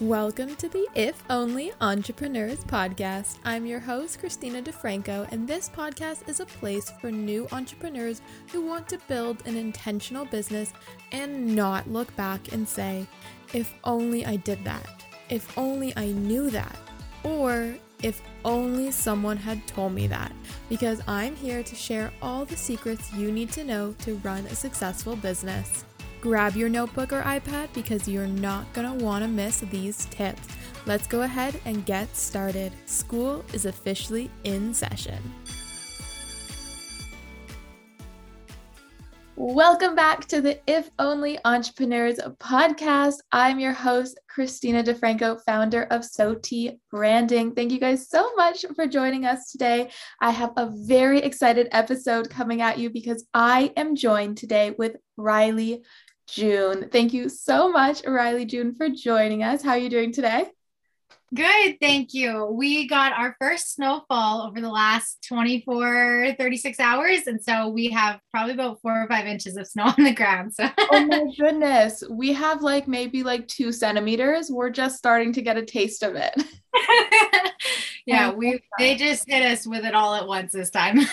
[0.00, 3.38] Welcome to the If Only Entrepreneurs podcast.
[3.44, 8.22] I'm your host, Christina DeFranco, and this podcast is a place for new entrepreneurs
[8.52, 10.72] who want to build an intentional business
[11.10, 13.08] and not look back and say,
[13.52, 16.78] if only I did that, if only I knew that,
[17.24, 17.74] or
[18.04, 20.30] if only someone had told me that,
[20.68, 24.54] because I'm here to share all the secrets you need to know to run a
[24.54, 25.84] successful business.
[26.20, 30.48] Grab your notebook or iPad because you're not going to want to miss these tips.
[30.84, 32.72] Let's go ahead and get started.
[32.86, 35.22] School is officially in session.
[39.36, 43.18] Welcome back to the If Only Entrepreneurs podcast.
[43.30, 46.50] I'm your host, Christina DeFranco, founder of SOT
[46.90, 47.54] Branding.
[47.54, 49.90] Thank you guys so much for joining us today.
[50.20, 54.96] I have a very excited episode coming at you because I am joined today with
[55.16, 55.82] Rylee
[56.28, 56.88] June.
[56.90, 59.62] Thank you so much, Rylee June, for joining us.
[59.62, 60.46] How are you doing today?
[61.34, 62.46] Good, thank you.
[62.46, 67.26] We got our first snowfall over the last 24, 36 hours.
[67.26, 70.54] And so we have probably about four or five inches of snow on the ground.
[70.54, 72.02] So oh my goodness.
[72.08, 74.50] We have like maybe like two centimeters.
[74.50, 76.34] We're just starting to get a taste of it.
[78.06, 80.96] yeah, oh we they just hit us with it all at once this time.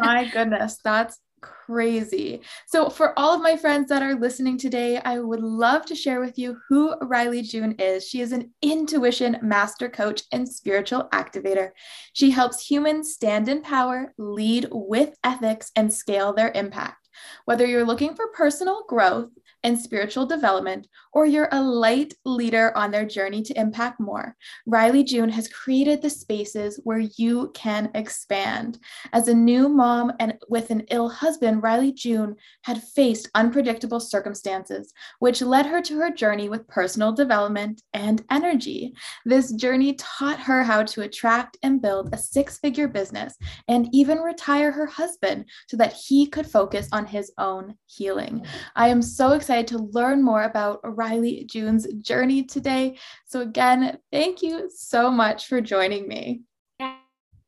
[0.00, 2.40] my goodness, that's crazy.
[2.66, 6.20] So, for all of my friends that are listening today, I would love to share
[6.20, 8.06] with you who Rylee June is.
[8.06, 11.70] She is an intuition master coach and spiritual activator.
[12.12, 17.08] She helps humans stand in power, lead with ethics, and scale their impact.
[17.44, 19.30] Whether you're looking for personal growth,
[19.64, 20.86] and spiritual development,
[21.18, 24.36] or you're a light leader on their journey to impact more,
[24.68, 28.78] Rylee June has created the spaces where you can expand.
[29.12, 34.92] As a new mom and with an ill husband, Rylee June had faced unpredictable circumstances,
[35.18, 38.94] which led her to her journey with personal development and energy.
[39.24, 43.34] This journey taught her how to attract and build a six figure business
[43.66, 48.38] and even retire her husband so that he could focus on his own healing.
[48.38, 48.56] Mm-hmm.
[48.76, 51.07] I am so excited excited to learn more about Rylee
[51.48, 52.98] June's journey today.
[53.26, 56.42] So, again, thank you so much for joining me.
[56.78, 56.98] Thank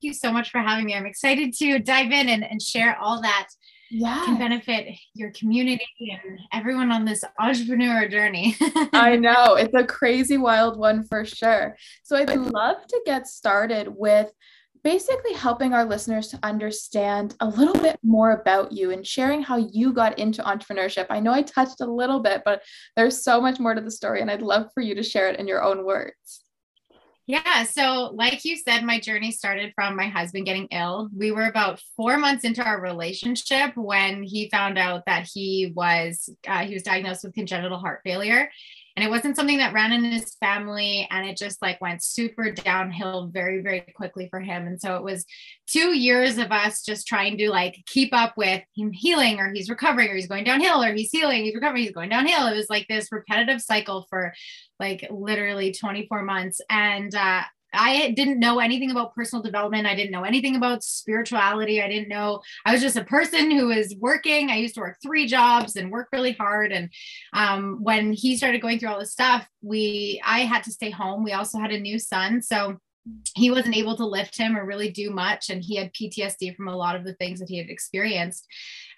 [0.00, 0.94] you so much for having me.
[0.94, 3.48] I'm excited to dive in and, and share all that
[3.91, 4.22] yeah.
[4.25, 8.56] can benefit your community and everyone on this entrepreneur journey.
[8.93, 11.77] I know it's a crazy wild one for sure.
[12.04, 14.31] So I'd love to get started with
[14.82, 19.56] basically helping our listeners to understand a little bit more about you and sharing how
[19.56, 21.06] you got into entrepreneurship.
[21.10, 22.62] I know I touched a little bit, but
[22.96, 25.38] there's so much more to the story, and I'd love for you to share it
[25.38, 26.44] in your own words.
[27.30, 27.62] Yeah.
[27.62, 31.08] So, like you said, my journey started from my husband getting ill.
[31.16, 36.28] We were about four months into our relationship when he found out that he was
[36.48, 38.50] uh, he was diagnosed with congenital heart failure,
[38.97, 42.51] and it wasn't something that ran in his family and it just like went super
[42.51, 44.67] downhill very very quickly for him.
[44.67, 45.25] And so it was
[45.67, 49.71] two years of us just trying to like keep up with him healing or he's
[49.71, 52.47] recovering or he's going downhill or he's healing he's recovering he's going downhill.
[52.47, 54.33] It was like this repetitive cycle for
[54.78, 56.61] like literally 24 months.
[56.69, 59.86] And uh I didn't know anything about personal development.
[59.86, 61.82] I didn't know anything about spirituality.
[61.82, 62.41] I didn't know.
[62.64, 64.50] I was just a person who was working.
[64.50, 66.72] I used to work three jobs and work really hard.
[66.72, 66.91] And
[67.32, 71.25] um, when he started going through all this stuff, we I had to stay home.
[71.25, 72.78] We also had a new son, so
[73.34, 76.69] he wasn't able to lift him or really do much and he had ptsd from
[76.69, 78.47] a lot of the things that he had experienced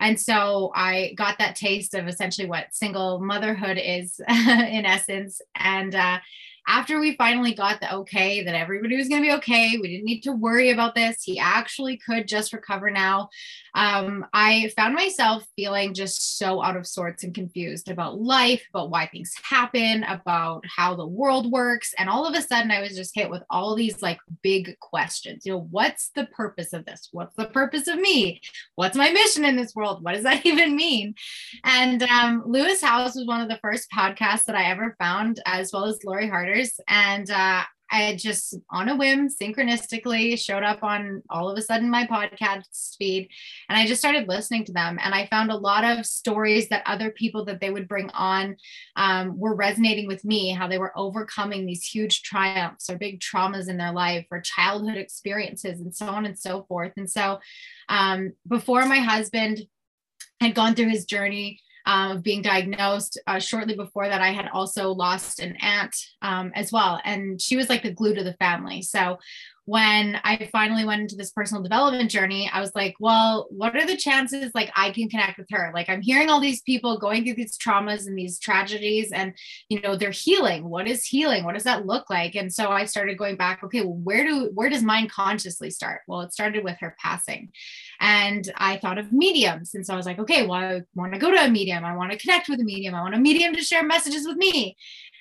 [0.00, 5.94] and so i got that taste of essentially what single motherhood is in essence and
[5.94, 6.19] uh,
[6.67, 10.05] after we finally got the okay that everybody was going to be okay, we didn't
[10.05, 11.23] need to worry about this.
[11.23, 13.28] He actually could just recover now.
[13.75, 18.91] Um, I found myself feeling just so out of sorts and confused about life, about
[18.91, 21.95] why things happen, about how the world works.
[21.99, 25.44] And all of a sudden, I was just hit with all these like big questions.
[25.44, 27.09] You know, what's the purpose of this?
[27.12, 28.41] What's the purpose of me?
[28.77, 30.05] What's my mission in this world?
[30.05, 31.15] What does that even mean?
[31.65, 35.73] And um, Lewis Howes was one of the first podcasts that I ever found, as
[35.73, 36.52] well as Lori Harder
[36.89, 37.62] and uh,
[37.93, 42.97] I just on a whim, synchronistically showed up on all of a sudden my podcast
[42.97, 43.29] feed.
[43.69, 44.99] And I just started listening to them.
[45.03, 48.56] And I found a lot of stories that other people that they would bring on
[48.97, 53.69] um, were resonating with me, how they were overcoming these huge triumphs or big traumas
[53.69, 56.93] in their life or childhood experiences and so on and so forth.
[56.97, 57.41] And so
[57.91, 59.61] um, before my husband
[60.41, 63.20] had gone through his journey, um, of being diagnosed.
[63.26, 67.00] Uh, shortly before that, I had also lost an aunt um, as well.
[67.05, 68.82] And she was like the glue to the family.
[68.82, 69.19] So
[69.64, 73.87] when I finally went into this personal development journey, I was like, well, what are
[73.87, 75.70] the chances like I can connect with her?
[75.73, 79.35] Like I'm hearing all these people going through these traumas and these tragedies and
[79.69, 80.69] you know, they're healing.
[80.69, 81.44] What is healing?
[81.44, 82.35] What does that look like?
[82.35, 86.00] And so I started going back, okay, well, where do where does mine consciously start?
[86.09, 87.53] Well, it started with her passing.
[88.00, 89.75] And I thought of mediums.
[89.75, 91.85] And so I was like, okay, well, I want to go to a medium.
[91.85, 92.97] I want to connect with a medium.
[92.97, 94.76] I want a medium to share messages with me.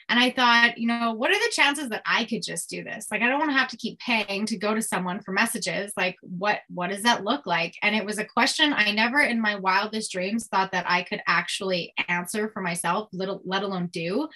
[0.09, 3.07] And I thought, you know, what are the chances that I could just do this?
[3.11, 5.93] Like, I don't want to have to keep paying to go to someone for messages.
[5.95, 7.75] Like, what what does that look like?
[7.81, 11.21] And it was a question I never in my wildest dreams thought that I could
[11.27, 14.27] actually answer for myself, little let alone do.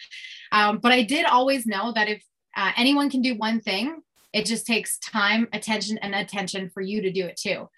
[0.52, 2.24] Um, but I did always know that if
[2.56, 4.02] uh, anyone can do one thing,
[4.36, 7.70] it just takes time, attention, and attention for you to do it too.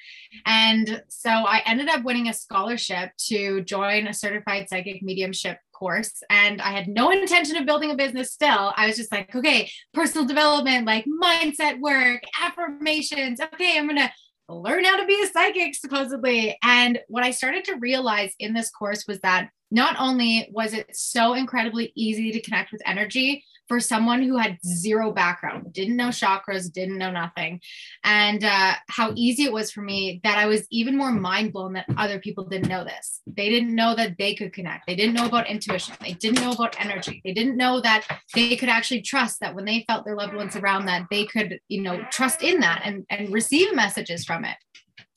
[0.48, 6.24] And so I ended up winning a scholarship to join a certified psychic mediumship course
[6.30, 8.74] and I had no intention of building a business still.
[8.76, 13.40] I was just like, okay, personal development, like mindset work, affirmations.
[13.40, 14.12] Okay, I'm going to
[14.50, 16.58] learn how to be a psychic, supposedly.
[16.64, 20.96] And what I started to realize in this course was that not only was it
[20.96, 26.10] so incredibly easy to connect with energy, for someone who had zero background, didn't know
[26.10, 27.60] chakras, didn't know nothing,
[28.04, 31.74] and uh, how easy it was for me that I was even more mind blown
[31.74, 33.22] that other people didn't know this.
[33.28, 34.88] They didn't know that they could connect.
[34.88, 35.96] They didn't know about intuition.
[36.02, 37.22] They didn't know about energy.
[37.24, 40.56] They didn't know that they could actually trust that when they felt their loved ones
[40.56, 44.58] around that they could, you know, trust in that and, and receive messages from it.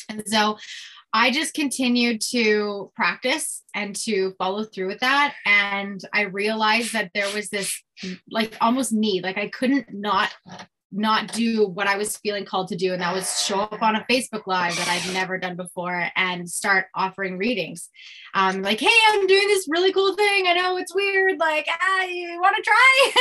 [0.09, 0.59] And so
[1.13, 5.35] I just continued to practice and to follow through with that.
[5.45, 7.83] And I realized that there was this
[8.31, 10.31] like almost need, like I couldn't not
[10.93, 12.93] not do what I was feeling called to do.
[12.93, 16.51] And that was show up on a Facebook Live that I'd never done before and
[16.51, 17.89] start offering readings.
[18.35, 20.47] Um, like, hey, I'm doing this really cool thing.
[20.49, 21.39] I know it's weird.
[21.39, 23.13] Like, ah, you want to try?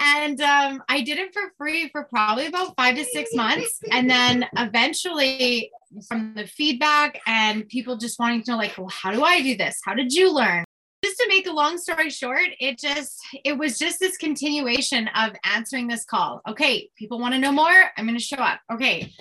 [0.00, 3.80] and um, I did it for free for probably about five to six months.
[3.90, 5.70] And then eventually,
[6.08, 9.54] from the feedback and people just wanting to know, like, well, how do I do
[9.56, 9.78] this?
[9.84, 10.64] How did you learn?
[11.04, 15.32] Just to make a long story short, it just, it was just this continuation of
[15.44, 16.40] answering this call.
[16.48, 17.72] Okay, people want to know more.
[17.96, 18.60] I'm going to show up.
[18.72, 19.12] Okay,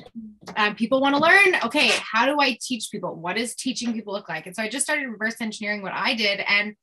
[0.56, 1.60] uh, people want to learn.
[1.66, 3.16] Okay, how do I teach people?
[3.16, 4.46] What does teaching people look like?
[4.46, 6.40] And so I just started reverse engineering what I did.
[6.42, 6.76] And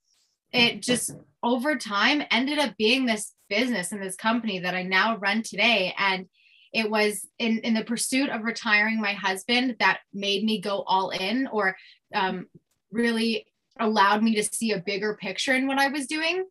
[0.52, 1.12] it just
[1.42, 5.94] over time ended up being this business and this company that I now run today.
[5.96, 6.26] And
[6.72, 11.10] it was in, in the pursuit of retiring my husband that made me go all
[11.10, 11.76] in or
[12.14, 12.46] um,
[12.90, 13.46] really
[13.80, 16.44] allowed me to see a bigger picture in what I was doing.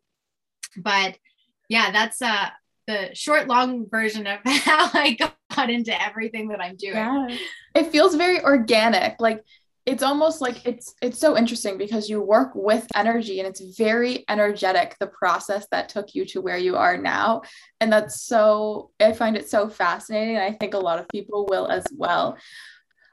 [0.76, 1.16] But
[1.68, 2.48] yeah, that's uh,
[2.86, 5.16] the short, long version of how I
[5.50, 6.94] got into everything that I'm doing.
[6.94, 7.36] Yeah.
[7.74, 9.20] It feels very organic.
[9.20, 9.44] Like
[9.88, 14.22] it's almost like it's it's so interesting because you work with energy and it's very
[14.28, 17.40] energetic the process that took you to where you are now
[17.80, 21.66] and that's so i find it so fascinating i think a lot of people will
[21.68, 22.36] as well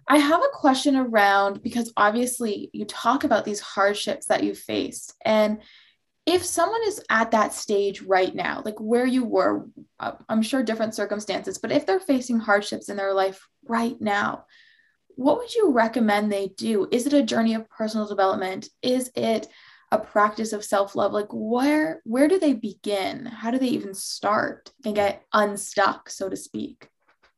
[0.07, 5.13] i have a question around because obviously you talk about these hardships that you faced
[5.23, 5.61] and
[6.25, 9.65] if someone is at that stage right now like where you were
[9.99, 14.45] uh, i'm sure different circumstances but if they're facing hardships in their life right now
[15.15, 16.87] what would you recommend they do?
[16.91, 18.69] Is it a journey of personal development?
[18.81, 19.47] Is it
[19.91, 21.13] a practice of self-love?
[21.13, 23.25] Like where where do they begin?
[23.25, 26.89] How do they even start and get unstuck, so to speak?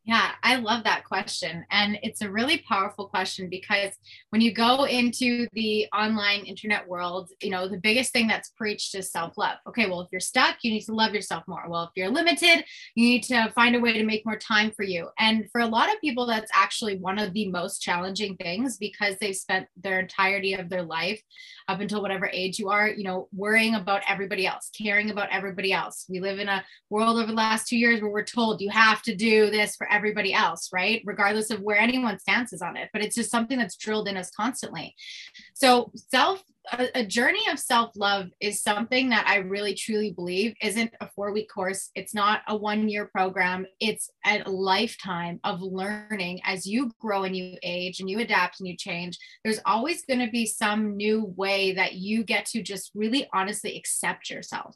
[0.08, 1.66] Yeah, I love that question.
[1.70, 3.92] And it's a really powerful question because
[4.30, 8.96] when you go into the online internet world, you know, the biggest thing that's preached
[8.96, 9.58] is self love.
[9.68, 11.66] Okay, well, if you're stuck, you need to love yourself more.
[11.68, 12.64] Well, if you're limited,
[12.96, 15.10] you need to find a way to make more time for you.
[15.20, 19.18] And for a lot of people, that's actually one of the most challenging things because
[19.20, 21.22] they've spent their entirety of their life
[21.68, 25.74] up until whatever age you are, you know, worrying about everybody else, caring about everybody
[25.74, 26.06] else.
[26.08, 29.02] We live in a world over the last two years where we're told you have
[29.02, 31.02] to do this for everybody else, right?
[31.06, 32.90] Regardless of where anyone stances on it.
[32.94, 34.96] But it's just something that's drilled in us constantly.
[35.54, 40.94] So self a, journey of self love is something that I really truly believe isn't
[41.00, 41.92] a four week course.
[41.96, 43.66] It's not a one year program.
[43.80, 48.68] It's a lifetime of learning as you grow and you age and you adapt and
[48.68, 49.18] you change.
[49.44, 53.78] There's always going to be some new way that you get to just really honestly
[53.78, 54.76] accept yourself.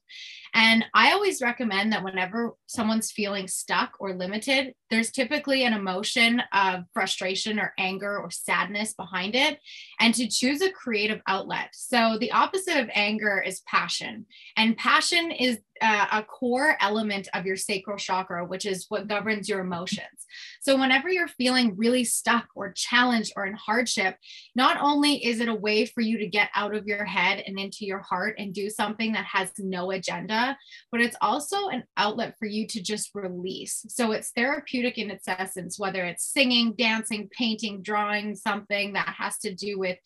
[0.53, 6.43] And I always recommend that whenever someone's feeling stuck or limited, there's typically an emotion
[6.53, 9.59] of frustration or anger or sadness behind it,
[9.99, 11.69] and to choose a creative outlet.
[11.71, 14.25] So the opposite of anger is passion.
[14.57, 19.59] And passion is a core element of your sacral chakra, which is what governs your
[19.59, 20.27] emotions.
[20.61, 24.17] So, whenever you're feeling really stuck or challenged or in hardship,
[24.55, 27.59] not only is it a way for you to get out of your head and
[27.59, 30.57] into your heart and do something that has no agenda,
[30.91, 33.85] but it's also an outlet for you to just release.
[33.89, 39.37] So, it's therapeutic in its essence, whether it's singing, dancing, painting, drawing something that has
[39.39, 39.97] to do with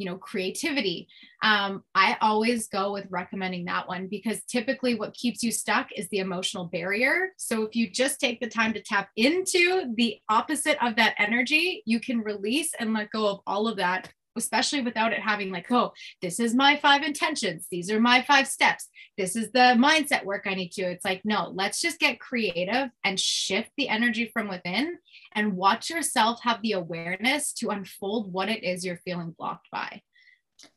[0.00, 1.06] you know creativity.
[1.42, 6.08] Um, i always go with recommending that one because typically what keeps you stuck is
[6.08, 7.32] the emotional barrier.
[7.36, 11.82] So if you just take the time to tap into the opposite of that energy
[11.84, 15.70] you can release and let go of all of that especially without it having like
[15.70, 17.66] oh this is my five intentions.
[17.70, 18.88] These are my five steps.
[19.16, 22.88] This is the mindset work i need to it's like no let's just get creative
[23.04, 24.96] and shift the energy from within
[25.34, 30.00] and watch yourself have the awareness to unfold what it is you're feeling blocked by.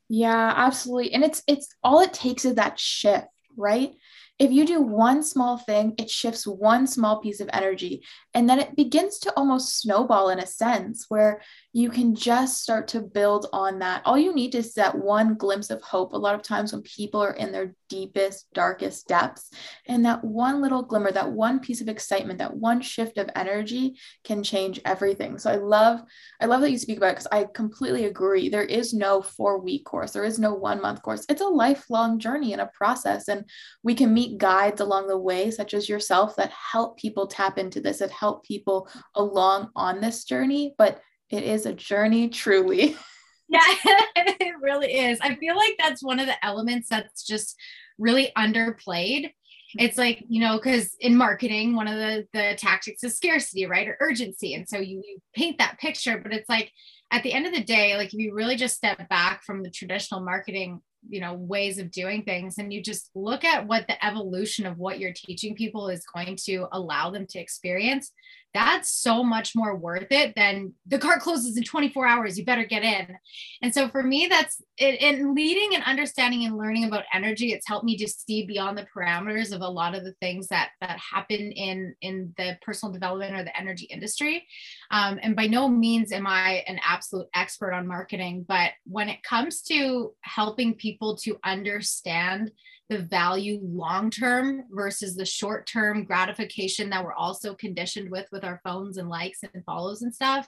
[0.10, 1.14] Yeah absolutely.
[1.14, 3.94] And it's it's all it takes is that shift right?
[4.40, 8.04] If you do one small thing, it shifts one small piece of energy.
[8.34, 11.42] And then it begins to almost snowball in a sense where
[11.76, 14.04] you can just start to build on that.
[14.06, 16.14] All you need is that one glimpse of hope.
[16.14, 19.50] A lot of times when people are in their deepest, darkest depths,
[19.88, 23.96] and that one little glimmer, that one piece of excitement, that one shift of energy
[24.24, 25.40] can change everything.
[25.40, 26.02] So I love,
[26.40, 28.50] I love that you speak about it because I completely agree.
[28.50, 31.26] There is no four week course, there is no one month course.
[31.28, 33.28] It's a lifelong journey and a process.
[33.28, 33.50] And
[33.82, 37.82] we can meet guides along the way, such as yourself, that help people tap into
[37.82, 40.76] this, that help people along on this journey.
[40.78, 41.02] But
[41.34, 42.96] it is a journey, truly.
[43.50, 43.60] Yeah,
[44.16, 45.20] it really is.
[45.22, 47.56] I feel like that's one of the elements that's just
[48.00, 49.32] really underplayed.
[49.76, 53.88] It's like, you know, because in marketing, one of the, the tactics is scarcity, right?
[53.88, 54.56] Or urgency.
[54.56, 56.72] And so you, you paint that picture, but it's like
[57.12, 59.70] at the end of the day, like if you really just step back from the
[59.70, 64.06] traditional marketing you know ways of doing things and you just look at what the
[64.06, 68.12] evolution of what you're teaching people is going to allow them to experience
[68.54, 72.66] that's so much more worth it than the cart closes in 24 hours you better
[72.66, 73.18] get in.
[73.62, 77.86] And so for me that's in leading and understanding and learning about energy it's helped
[77.86, 81.52] me to see beyond the parameters of a lot of the things that that happen
[81.52, 84.46] in in the personal development or the energy industry.
[84.92, 89.24] Um, and by no means am i an absolute expert on marketing but when it
[89.24, 92.52] comes to helping people to understand
[92.94, 98.44] the value long term versus the short term gratification that we're also conditioned with with
[98.44, 100.48] our phones and likes and follows and stuff.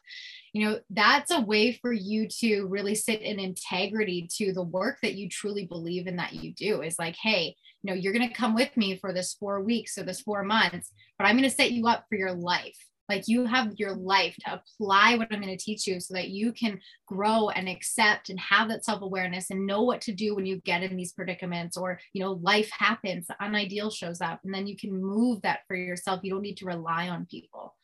[0.53, 4.99] You know that's a way for you to really sit in integrity to the work
[5.01, 8.27] that you truly believe in that you do is like hey you know you're going
[8.27, 11.49] to come with me for this 4 weeks or this 4 months but i'm going
[11.49, 12.77] to set you up for your life
[13.09, 16.29] like you have your life to apply what I'm going to teach you so that
[16.29, 20.45] you can grow and accept and have that self-awareness and know what to do when
[20.45, 24.53] you get in these predicaments or, you know, life happens, the unideal shows up, and
[24.53, 26.21] then you can move that for yourself.
[26.23, 27.75] You don't need to rely on people.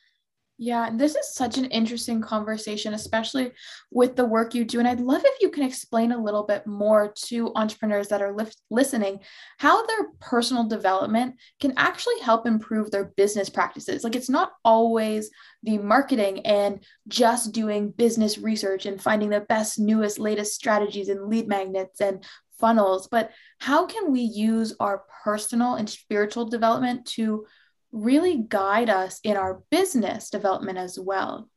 [0.64, 3.52] Yeah, this is such an interesting conversation, especially
[3.90, 4.78] with the work you do.
[4.78, 8.32] And I'd love if you can explain a little bit more to entrepreneurs that are
[8.32, 9.22] li- listening
[9.58, 14.04] how their personal development can actually help improve their business practices.
[14.04, 15.32] Like it's not always
[15.64, 21.28] the marketing and just doing business research and finding the best, newest, latest strategies and
[21.28, 22.24] lead magnets and
[22.60, 27.48] funnels, but how can we use our personal and spiritual development to
[27.92, 31.50] really guide us in our business development as well?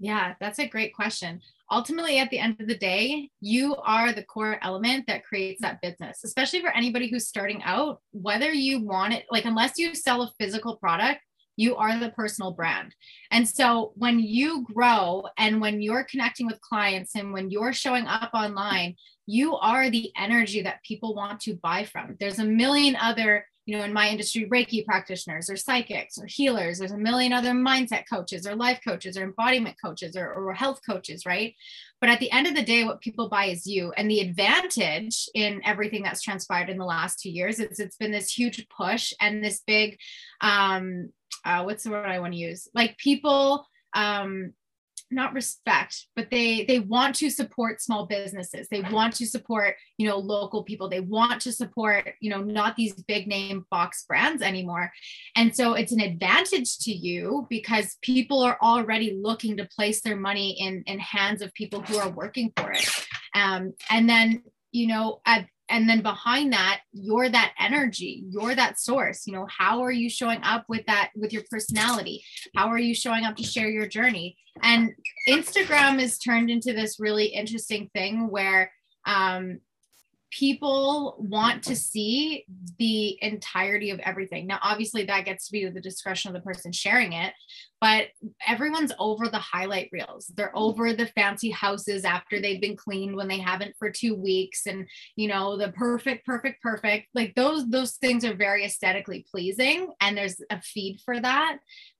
[0.00, 1.40] Yeah, that's a great question.
[1.70, 5.82] Ultimately, at the end of the day, you are the core element that creates that
[5.82, 10.22] business, especially for anybody who's starting out, whether you want it, like, unless you sell
[10.22, 11.20] a physical product,
[11.56, 12.94] you are the personal brand.
[13.32, 18.06] And so when you grow and when you're connecting with clients and when you're showing
[18.06, 18.94] up online,
[19.26, 22.16] you are the energy that people want to buy from.
[22.20, 26.78] There's a million other you know, in my industry, Reiki practitioners or psychics or healers.
[26.78, 30.80] There's a million other mindset coaches or life coaches or embodiment coaches or, or health
[30.88, 31.54] coaches, right?
[32.00, 33.92] But at the end of the day, what people buy is you.
[33.98, 38.10] And the advantage in everything that's transpired in the last two years is it's been
[38.10, 39.98] this huge push and this big,
[40.40, 41.10] um,
[41.44, 42.68] uh, what's the word I want to use?
[42.72, 44.54] Like people um,
[45.10, 48.68] not respect but they they want to support small businesses.
[48.68, 50.88] They want to support you know local people.
[50.88, 54.90] They want to support you know not these big name box brands anymore.
[55.36, 60.16] And so it's an advantage to you because people are already looking to place their
[60.16, 62.88] money in in hands of people who are working for it.
[63.34, 68.78] Um, and then you know at and then behind that you're that energy you're that
[68.78, 72.22] source you know how are you showing up with that with your personality
[72.56, 74.90] how are you showing up to share your journey and
[75.28, 78.72] instagram is turned into this really interesting thing where
[79.06, 79.58] um
[80.30, 82.44] people want to see
[82.78, 84.46] the entirety of everything.
[84.46, 87.32] Now, obviously, that gets to be the discretion of the person sharing it,
[87.80, 88.08] but
[88.46, 90.30] everyone's over the highlight reels.
[90.36, 90.60] They're mm.
[90.60, 94.86] over the fancy houses after they've been cleaned when they haven't for two weeks, and
[95.16, 97.08] you know the perfect, perfect, perfect.
[97.14, 101.58] Like those those things are very aesthetically pleasing, and there's a feed for that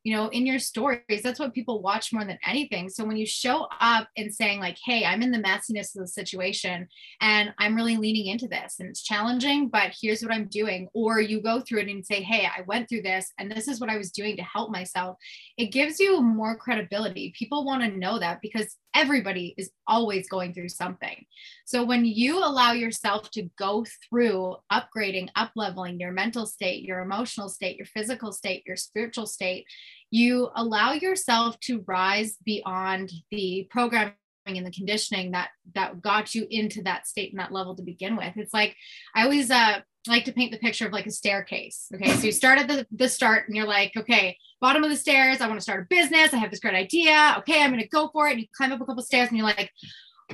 [0.09, 3.27] you know in your stories that's what people watch more than anything so when you
[3.27, 6.89] show up and saying like hey i'm in the messiness of the situation
[7.21, 11.21] and i'm really leaning into this and it's challenging but here's what i'm doing or
[11.21, 13.91] you go through it and say hey i went through this and this is what
[13.91, 15.19] i was doing to help myself
[15.59, 20.53] it gives you more credibility people want to know that because everybody is always going
[20.53, 21.25] through something.
[21.65, 27.01] So when you allow yourself to go through upgrading, up leveling your mental state, your
[27.01, 29.67] emotional state, your physical state, your spiritual state,
[30.11, 34.15] you allow yourself to rise beyond the programming
[34.47, 38.17] and the conditioning that that got you into that state and that level to begin
[38.17, 38.33] with.
[38.37, 38.75] It's like
[39.15, 41.87] I always uh like to paint the picture of like a staircase.
[41.95, 42.13] Okay.
[42.13, 45.41] So you start at the, the start and you're like, okay, bottom of the stairs.
[45.41, 46.33] I want to start a business.
[46.33, 47.37] I have this great idea.
[47.39, 48.33] Okay, I'm going to go for it.
[48.33, 49.71] And you climb up a couple stairs and you're like,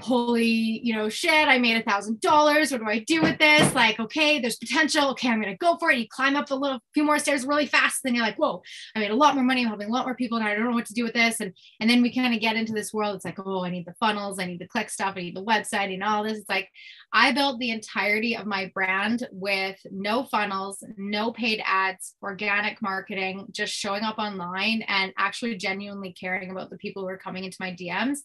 [0.01, 2.73] holy, you know, shit, I made a thousand dollars.
[2.73, 3.75] What do I do with this?
[3.75, 5.11] Like, okay, there's potential.
[5.11, 5.99] Okay, I'm gonna go for it.
[5.99, 8.01] You climb up a little few more stairs really fast.
[8.03, 8.63] Then you're like, whoa,
[8.95, 9.63] I made a lot more money.
[9.63, 11.41] I'm helping a lot more people, and I don't know what to do with this.
[11.41, 13.17] And and then we kind of get into this world.
[13.17, 15.45] It's like, oh, I need the funnels, I need the click stuff, I need the
[15.45, 16.39] website, and all this.
[16.39, 16.69] It's like
[17.13, 23.47] I built the entirety of my brand with no funnels, no paid ads, organic marketing,
[23.51, 27.57] just showing up online and actually genuinely caring about the people who are coming into
[27.61, 28.19] my DMs.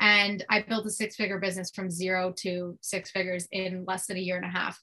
[0.00, 4.16] And I built a six figure business from zero to six figures in less than
[4.16, 4.80] a year and a half.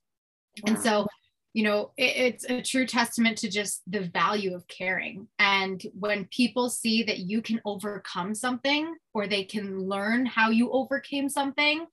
[0.63, 0.73] Wow.
[0.73, 1.07] And so,
[1.53, 5.27] you know, it, it's a true testament to just the value of caring.
[5.39, 10.71] And when people see that you can overcome something or they can learn how you
[10.71, 11.85] overcame something,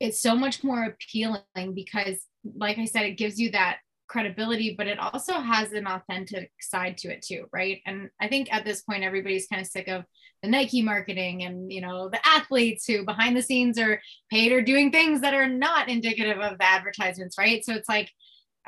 [0.00, 4.86] it's so much more appealing because like i said it gives you that credibility but
[4.86, 8.82] it also has an authentic side to it too right and i think at this
[8.82, 10.04] point everybody's kind of sick of
[10.42, 14.00] the nike marketing and you know the athletes who behind the scenes are
[14.30, 18.10] paid or doing things that are not indicative of the advertisements right so it's like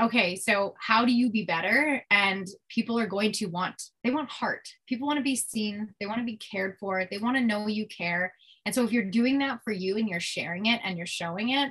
[0.00, 4.30] okay so how do you be better and people are going to want they want
[4.30, 7.42] heart people want to be seen they want to be cared for they want to
[7.42, 8.32] know you care
[8.68, 11.48] and so if you're doing that for you and you're sharing it and you're showing
[11.48, 11.70] it,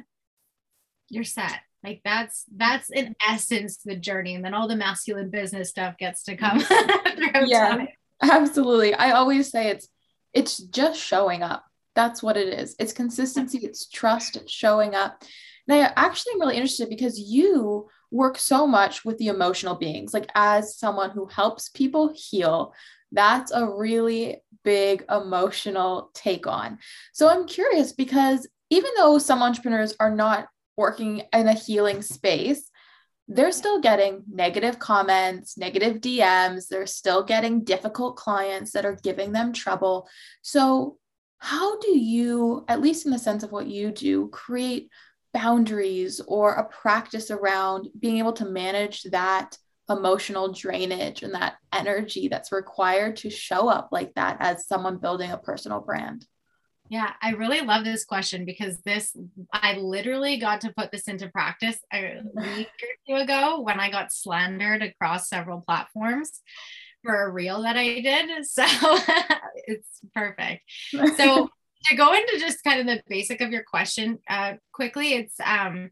[1.09, 1.59] you're set.
[1.83, 4.33] Like that's that's in essence the journey.
[4.33, 6.57] And then all the masculine business stuff gets to come.
[7.45, 7.85] yeah.
[8.21, 8.93] Absolutely.
[8.93, 9.87] I always say it's
[10.33, 11.65] it's just showing up.
[11.95, 12.75] That's what it is.
[12.79, 15.23] It's consistency, it's trust, it's showing up.
[15.67, 20.13] Now, I actually am really interested because you work so much with the emotional beings.
[20.13, 22.73] Like, as someone who helps people heal,
[23.11, 26.77] that's a really big emotional take on.
[27.13, 32.69] So I'm curious because even though some entrepreneurs are not working in a healing space,
[33.27, 39.31] they're still getting negative comments, negative DMs, they're still getting difficult clients that are giving
[39.31, 40.07] them trouble.
[40.41, 40.97] So,
[41.39, 44.89] how do you, at least in the sense of what you do, create
[45.33, 49.55] boundaries or a practice around being able to manage that
[49.89, 55.31] emotional drainage and that energy that's required to show up like that as someone building
[55.31, 56.25] a personal brand?
[56.89, 59.15] Yeah, I really love this question because this,
[59.51, 63.91] I literally got to put this into practice a week or two ago when I
[63.91, 66.41] got slandered across several platforms
[67.03, 68.29] for a reel that I did.
[68.43, 68.63] So
[69.67, 70.63] it's perfect.
[71.17, 71.49] So
[71.85, 75.91] to go into just kind of the basic of your question uh, quickly, it's um,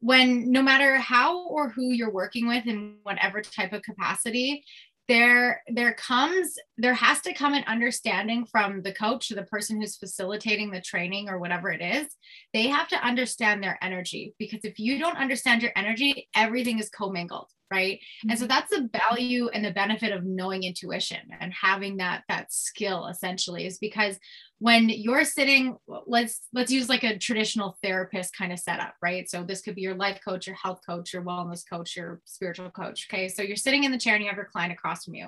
[0.00, 4.64] when no matter how or who you're working with in whatever type of capacity
[5.08, 9.80] there there comes there has to come an understanding from the coach or the person
[9.80, 12.06] who's facilitating the training or whatever it is
[12.52, 16.88] they have to understand their energy because if you don't understand your energy everything is
[16.88, 18.30] commingled right mm-hmm.
[18.30, 18.50] and so mm-hmm.
[18.50, 23.66] that's the value and the benefit of knowing intuition and having that that skill essentially
[23.66, 24.18] is because
[24.62, 29.28] when you're sitting let's let's use like a traditional therapist kind of setup right?
[29.28, 32.70] So this could be your life coach your health coach your wellness coach your spiritual
[32.70, 33.26] coach okay?
[33.26, 35.26] So you're sitting in the chair and you have your client across from you.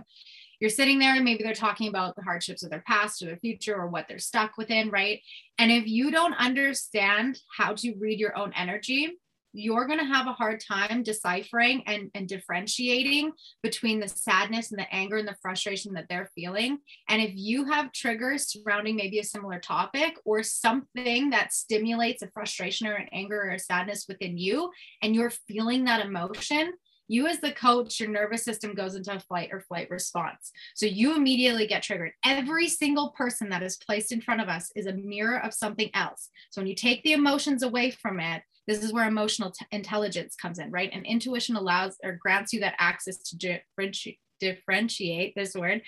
[0.60, 3.38] You're sitting there and maybe they're talking about the hardships of their past or their
[3.38, 5.20] future or what they're stuck within right?
[5.58, 9.18] And if you don't understand how to read your own energy
[9.54, 14.78] you're going to have a hard time deciphering and, and differentiating between the sadness and
[14.78, 16.78] the anger and the frustration that they're feeling.
[17.08, 22.30] And if you have triggers surrounding maybe a similar topic or something that stimulates a
[22.32, 24.70] frustration or an anger or a sadness within you,
[25.02, 26.72] and you're feeling that emotion,
[27.06, 30.50] you as the coach your nervous system goes into a flight or flight response.
[30.74, 32.12] So you immediately get triggered.
[32.24, 35.90] Every single person that is placed in front of us is a mirror of something
[35.94, 36.30] else.
[36.50, 40.36] So when you take the emotions away from it This is where emotional t- intelligence
[40.36, 40.90] comes in, right?
[40.92, 45.82] And intuition allows or grants you that access to differentiate differentiate this word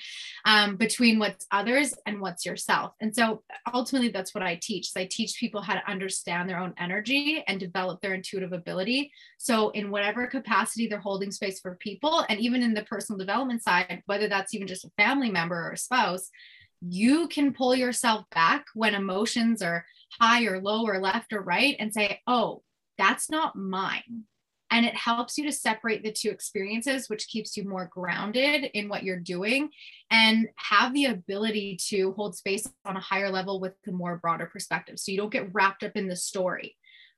[0.44, 2.92] um, between what's others and what's yourself.
[3.00, 3.42] And so
[3.74, 4.92] ultimately, that's what I teach.
[4.92, 9.12] So I teach people how to understand their own energy and develop their intuitive ability.
[9.38, 13.62] So, in whatever capacity they're holding space for people, and even in the personal development
[13.62, 16.30] side, whether that's even just a family member or a spouse,
[16.80, 19.84] you can pull yourself back when emotions are
[20.20, 22.62] high or low or left or right and say, oh,
[22.98, 24.24] that's not mine.
[24.70, 28.88] And it helps you to separate the two experiences which keeps you more grounded in
[28.88, 29.70] what you're doing
[30.10, 34.46] and have the ability to hold space on a higher level with a more broader
[34.46, 34.98] perspective.
[34.98, 36.74] So you don't get wrapped up in the story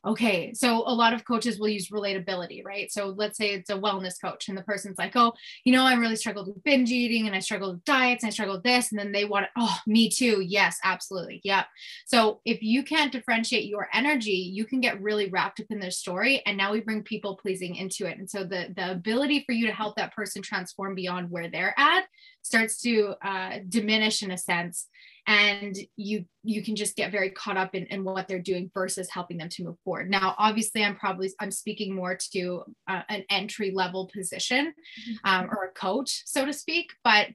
[0.06, 2.90] okay, so a lot of coaches will use relatability, right?
[2.90, 5.32] So let's say it's a wellness coach and the person's like, oh,
[5.64, 8.32] you know, I really struggled with binge eating and I struggled with diets and I
[8.32, 8.92] struggled with this.
[8.92, 10.40] And then they want, oh, me too.
[10.40, 11.40] Yes, absolutely.
[11.42, 11.66] Yep.
[12.06, 15.90] So if you can't differentiate your energy, you can get really wrapped up in their
[15.90, 16.42] story.
[16.46, 18.18] And now we bring people pleasing into it.
[18.18, 21.74] And so the, the ability for you to help that person transform beyond where they're
[21.76, 22.04] at
[22.42, 24.86] starts to uh, diminish in a sense
[25.28, 29.10] and you you can just get very caught up in, in what they're doing versus
[29.10, 33.22] helping them to move forward now obviously i'm probably i'm speaking more to uh, an
[33.30, 35.30] entry level position mm-hmm.
[35.30, 37.28] um, or a coach so to speak but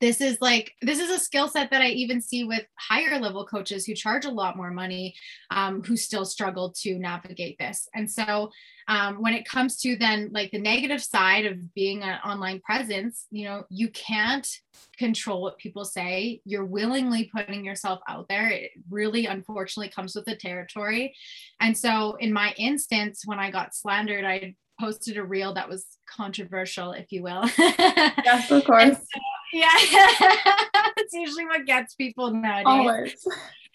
[0.00, 3.44] this is like this is a skill set that i even see with higher level
[3.46, 5.14] coaches who charge a lot more money
[5.50, 7.88] um, who still struggle to navigate this.
[7.94, 8.50] And so
[8.86, 13.26] um, when it comes to then like the negative side of being an online presence
[13.30, 14.48] you know you can't
[14.96, 16.40] control what people say.
[16.44, 18.48] You're willingly putting yourself out there.
[18.48, 21.14] It really unfortunately comes with the territory.
[21.60, 25.84] And so in my instance when i got slandered i posted a reel that was
[26.08, 27.44] controversial if you will.
[27.58, 28.50] Yes.
[28.50, 28.96] Of course.
[28.96, 29.20] So,
[29.52, 29.68] yeah.
[31.00, 32.64] It's usually what gets people nowadays.
[32.66, 33.26] Always.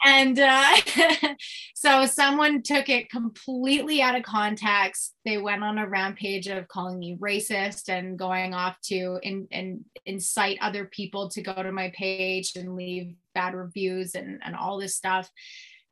[0.05, 0.75] And uh,
[1.73, 5.15] so someone took it completely out of context.
[5.23, 9.85] They went on a rampage of calling me racist and going off to in, and
[10.05, 14.77] incite other people to go to my page and leave bad reviews and, and all
[14.77, 15.29] this stuff.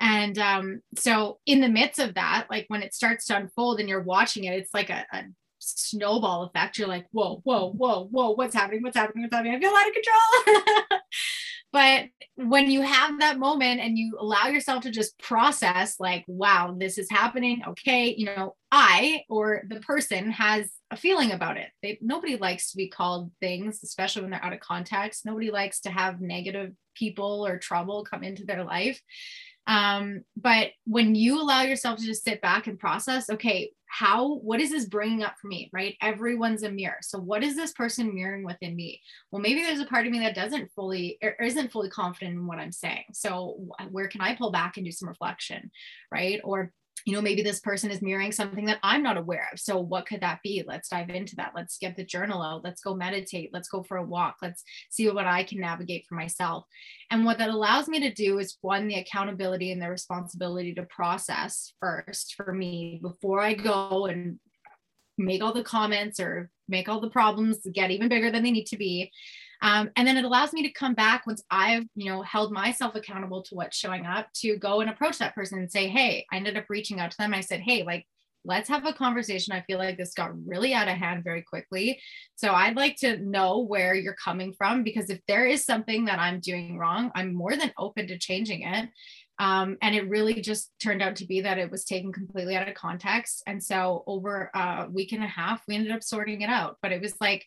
[0.01, 3.87] And um, so in the midst of that like when it starts to unfold and
[3.87, 5.23] you're watching it it's like a, a
[5.61, 6.77] snowball effect.
[6.77, 8.81] You're like whoa whoa whoa whoa what's happening?
[8.83, 9.23] What's happening?
[9.23, 9.55] What's happening?
[9.55, 10.99] I feel out of control.
[11.73, 16.75] But when you have that moment and you allow yourself to just process like wow
[16.77, 17.61] this is happening.
[17.65, 21.69] Okay you know i or the person has a feeling about it.
[21.81, 25.25] They, nobody likes to be called things especially when they're out of context.
[25.25, 29.01] Nobody likes to have negative people or trouble come into their life
[29.67, 34.61] um, but when you allow yourself to just sit back and process okay how what
[34.61, 35.97] is this bringing up for me right?
[36.01, 36.99] Everyone's a mirror.
[37.01, 39.01] So what is this person mirroring within me?
[39.31, 42.47] Well maybe there's a part of me that doesn't fully or isn't fully confident in
[42.47, 43.03] what i'm saying.
[43.13, 45.71] So where can i pull back and do some reflection
[46.09, 46.39] right?
[46.43, 46.71] Or
[47.05, 49.59] you know, maybe this person is mirroring something that I'm not aware of.
[49.59, 50.63] So, what could that be?
[50.65, 51.53] Let's dive into that.
[51.55, 52.63] Let's get the journal out.
[52.63, 53.49] Let's go meditate.
[53.53, 54.37] Let's go for a walk.
[54.41, 56.65] Let's see what I can navigate for myself.
[57.09, 60.83] And what that allows me to do is one, the accountability and the responsibility to
[60.83, 64.39] process first for me before I go and
[65.17, 68.67] make all the comments or make all the problems get even bigger than they need
[68.67, 69.11] to be.
[69.61, 72.95] Um, and then it allows me to come back once I've, you know, held myself
[72.95, 76.37] accountable to what's showing up to go and approach that person and say, Hey, I
[76.37, 77.33] ended up reaching out to them.
[77.33, 78.05] I said, Hey, like,
[78.43, 79.53] let's have a conversation.
[79.53, 82.01] I feel like this got really out of hand very quickly.
[82.35, 86.19] So I'd like to know where you're coming from because if there is something that
[86.19, 88.89] I'm doing wrong, I'm more than open to changing it.
[89.37, 92.67] Um, and it really just turned out to be that it was taken completely out
[92.67, 93.41] of context.
[93.47, 96.77] And so over a week and a half, we ended up sorting it out.
[96.81, 97.45] But it was like,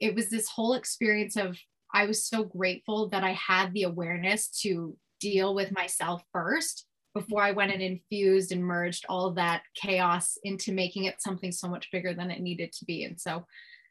[0.00, 1.58] it was this whole experience of
[1.92, 7.42] I was so grateful that I had the awareness to deal with myself first before
[7.42, 11.90] I went and infused and merged all that chaos into making it something so much
[11.92, 13.04] bigger than it needed to be.
[13.04, 13.46] And so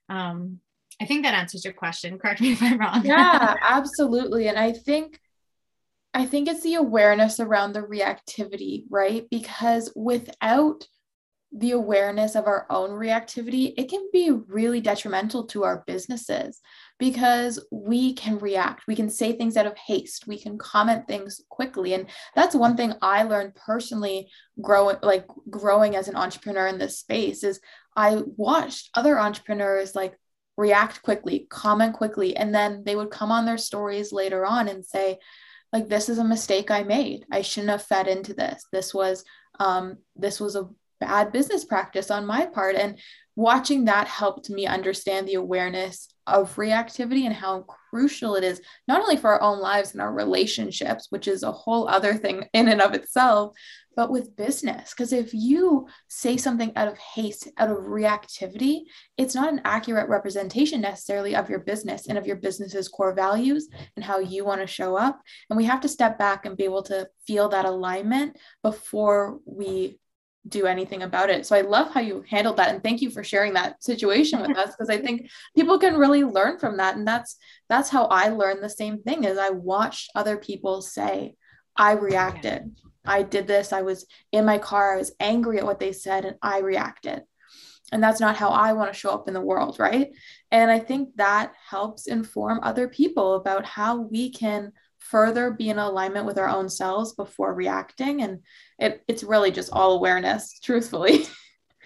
[0.10, 0.60] um,
[1.02, 2.20] I think that answers your question.
[2.20, 3.06] Correct me if I'm wrong.
[3.06, 4.48] yeah, absolutely.
[4.50, 5.20] And I think
[6.14, 9.26] I think it's the awareness around the reactivity, right?
[9.32, 10.86] Because without
[11.56, 16.62] the awareness of our own reactivity, it can be really detrimental to our businesses
[16.98, 18.88] because we can react.
[18.88, 20.26] We can say things out of haste.
[20.26, 21.94] We can comment things quickly.
[21.94, 24.30] And that's one thing I learned personally
[24.62, 27.60] growing like growing as an entrepreneur in this space is
[27.96, 30.18] I watched other entrepreneurs like
[30.58, 34.86] react quickly, comment quickly, and then they would come on their stories later on and
[34.86, 35.20] say,
[35.72, 37.26] like, this is a mistake I made.
[37.32, 38.66] I shouldn't have fed into this.
[38.72, 39.24] This was
[39.60, 40.68] um, this was a
[41.04, 42.76] bad business practice on my part.
[42.76, 42.98] And
[43.36, 49.02] watching that helped me understand the awareness of reactivity and how crucial it is, not
[49.02, 52.70] only for our own lives and our relationships, which is a whole other thing in
[52.70, 53.54] and of itself,
[53.96, 54.92] but with business.
[54.92, 58.84] Because if you say something out of haste, out of reactivity,
[59.18, 63.68] it's not an accurate representation necessarily of your business and of your business's core values
[63.96, 65.22] and how you want to show up.
[65.50, 70.00] And we have to step back and be able to feel that alignment before we
[70.48, 71.46] do anything about it.
[71.46, 74.58] So I love how you handled that and thank you for sharing that situation with
[74.58, 77.38] us because I think people can really learn from that and that's
[77.70, 81.36] that's how I learned the same thing as I watched other people say
[81.76, 82.76] I reacted.
[83.06, 83.74] I did this.
[83.74, 84.94] I was in my car.
[84.94, 87.24] I was angry at what they said and I reacted.
[87.92, 90.12] And that's not how I want to show up in the world, right?
[90.52, 94.72] And I think that helps inform other people about how we can
[95.04, 98.22] further be in alignment with our own selves before reacting.
[98.22, 98.40] And
[98.80, 101.26] it, it's really just all awareness truthfully.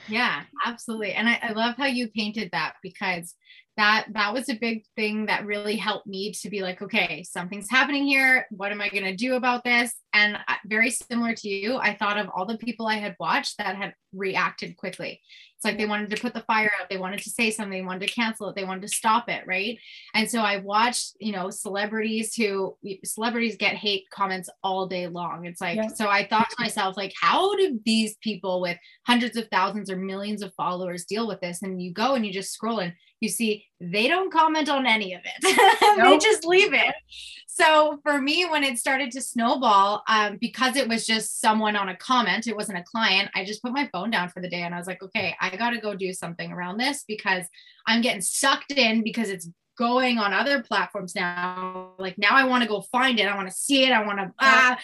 [0.08, 1.14] Yeah absolutely.
[1.14, 3.36] And I, I love how you painted that because
[3.78, 7.70] that that was a big thing that really helped me to be like okay something's
[7.70, 8.46] happening here.
[8.50, 9.94] What am i going to do about this?
[10.14, 13.58] And uh, very similar to you i thought of all the people i had watched
[13.58, 15.22] that had reacted quickly
[15.58, 17.86] it's like they wanted to put the fire out, they wanted to say something, they
[17.86, 19.80] wanted to cancel it, they wanted to stop it, right?
[20.14, 25.48] And so I watched, you know, celebrities who celebrities get hate comments all day long.
[25.48, 25.88] It's like, yeah.
[25.88, 28.78] so I thought to myself, like, how do these people with
[29.08, 31.64] hundreds of thousands or millions of followers deal with this?
[31.64, 35.14] And you go and you just scroll and you see they don't comment on any
[35.14, 35.78] of it.
[35.98, 36.22] Nope.
[36.22, 36.96] they just leave it.
[37.48, 41.90] So for me when it started to snowball um, because it was just someone on
[41.90, 44.62] a comment it wasn't a client i just put my phone down for the day
[44.62, 47.46] and i was like okay i gotta go do something around this because
[47.88, 51.94] i'm getting sucked in because it's going on other platforms now.
[51.98, 53.28] Like now i want to go find it.
[53.28, 53.92] I want to see it.
[53.92, 54.78] I want to ah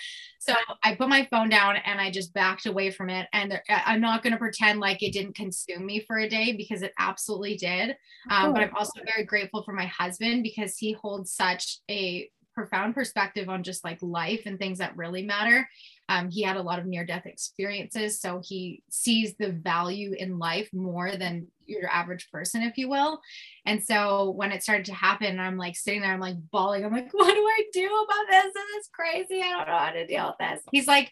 [0.44, 0.54] so
[0.84, 3.28] i put my phone down and i just backed away from it.
[3.34, 6.82] And i'm not going to pretend like it didn't consume me for a day because
[6.82, 7.96] it absolutely did.
[8.30, 12.94] Um, but i'm also very grateful for my husband because he holds such a profound
[12.96, 15.68] perspective on just like life and things that really matter.
[16.10, 18.20] Um, he had a lot of near death experiences.
[18.20, 23.22] So he sees the value in life more than your average person, if you will.
[23.66, 26.86] And so when it started to happen, I'm like sitting there, I'm like bawling.
[26.86, 28.54] I'm like, what do I do about this?
[28.54, 29.42] This is crazy.
[29.42, 30.64] I don't know how to deal with this.
[30.72, 31.12] He's like,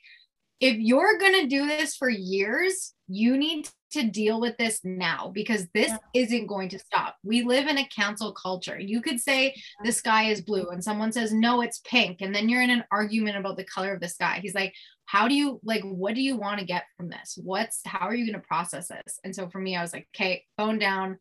[0.60, 5.32] if you're going to do this for years, you need to deal with this now
[5.34, 7.18] because this isn't going to stop.
[7.24, 8.80] We live in a cancel culture.
[8.80, 12.22] You could say the sky is blue and someone says, no, it's pink.
[12.22, 14.40] And then you're in an argument about the color of the sky.
[14.42, 14.74] He's like,
[15.06, 17.38] how do you like, what do you want to get from this?
[17.42, 19.20] What's, how are you going to process this?
[19.24, 21.18] And so for me, I was like, okay, phone down,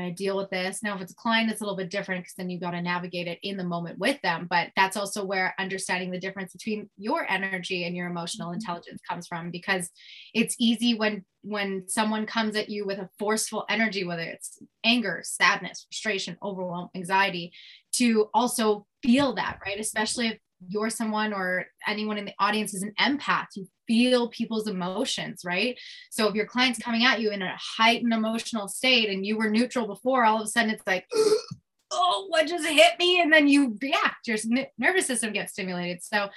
[0.00, 0.82] I deal with this.
[0.82, 2.82] Now, if it's a client, it's a little bit different because then you've got to
[2.82, 4.46] navigate it in the moment with them.
[4.48, 8.56] But that's also where understanding the difference between your energy and your emotional mm-hmm.
[8.56, 9.90] intelligence comes from because
[10.34, 15.20] it's easy when when someone comes at you with a forceful energy, whether it's anger,
[15.24, 17.52] sadness, frustration, overwhelm, anxiety,
[17.92, 19.78] to also feel that, right?
[19.78, 24.68] Especially if you're someone or anyone in the audience is an empath, you feel people's
[24.68, 25.76] emotions, right?
[26.10, 29.50] So if your client's coming at you in a heightened emotional state and you were
[29.50, 31.06] neutral before, all of a sudden it's like,
[31.90, 33.20] oh, what just hit me?
[33.20, 34.36] And then you react, your
[34.78, 36.04] nervous system gets stimulated.
[36.04, 36.28] So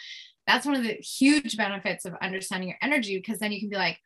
[0.47, 3.75] that's one of the huge benefits of understanding your energy because then you can be
[3.75, 3.99] like,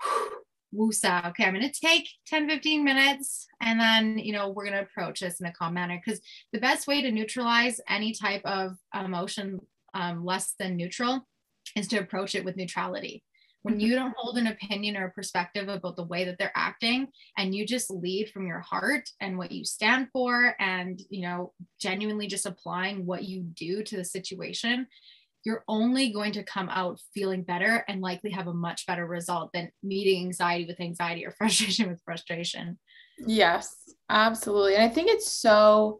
[0.74, 1.30] woosah.
[1.30, 4.82] Okay, I'm going to take 10, 15 minutes and then, you know, we're going to
[4.82, 6.00] approach this in a calm manner.
[6.04, 6.20] Because
[6.52, 9.60] the best way to neutralize any type of emotion
[9.94, 11.26] um, less than neutral
[11.76, 13.22] is to approach it with neutrality.
[13.62, 13.80] When mm-hmm.
[13.80, 17.54] you don't hold an opinion or a perspective about the way that they're acting and
[17.54, 22.26] you just lead from your heart and what you stand for and, you know, genuinely
[22.26, 24.86] just applying what you do to the situation,
[25.44, 29.50] you're only going to come out feeling better and likely have a much better result
[29.52, 32.78] than meeting anxiety with anxiety or frustration with frustration.
[33.26, 33.74] Yes,
[34.08, 34.74] absolutely.
[34.74, 35.98] And I think it's so,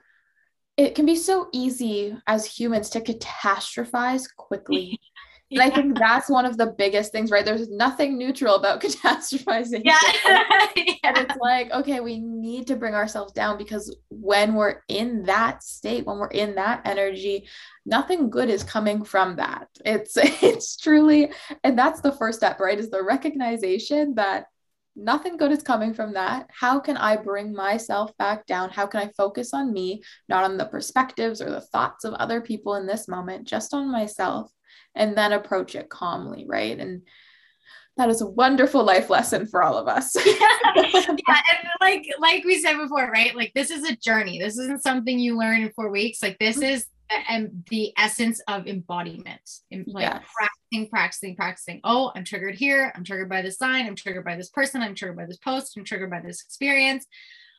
[0.77, 4.99] it can be so easy as humans to catastrophize quickly.
[5.51, 7.45] And I think that's one of the biggest things, right?
[7.45, 9.83] There's nothing neutral about catastrophizing.
[9.85, 9.99] Yeah.
[10.25, 10.45] yeah.
[11.03, 15.65] And it's like, okay, we need to bring ourselves down because when we're in that
[15.65, 17.49] state, when we're in that energy,
[17.85, 19.69] nothing good is coming from that.
[19.85, 21.33] It's it's truly,
[21.65, 22.79] and that's the first step, right?
[22.79, 24.47] Is the recognition that
[24.95, 26.49] nothing good is coming from that.
[26.53, 28.71] How can I bring myself back down?
[28.71, 32.41] How can I focus on me, not on the perspectives or the thoughts of other
[32.41, 34.53] people in this moment, just on myself?
[34.95, 36.79] And then approach it calmly, right?
[36.79, 37.03] And
[37.97, 40.15] that is a wonderful life lesson for all of us.
[40.27, 40.35] yeah,
[40.75, 43.35] and like like we said before, right?
[43.35, 44.39] Like this is a journey.
[44.39, 46.23] This isn't something you learn in four weeks.
[46.23, 46.75] Like this mm-hmm.
[46.75, 46.87] is
[47.29, 49.41] and the essence of embodiment
[49.87, 50.25] like yes.
[50.33, 54.37] practicing practicing practicing oh i'm triggered here i'm triggered by this sign i'm triggered by
[54.37, 57.07] this person i'm triggered by this post i'm triggered by this experience